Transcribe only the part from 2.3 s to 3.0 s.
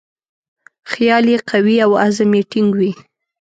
یې ټینګ وي.